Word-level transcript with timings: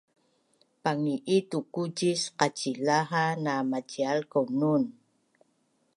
Padangi’i 0.83 1.37
tukucis 1.49 2.21
qacilaha 2.37 3.23
na 3.43 3.53
macial 3.71 4.19
kaunun 4.31 4.83